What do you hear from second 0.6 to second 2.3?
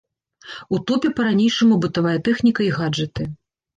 У топе па-ранейшаму бытавая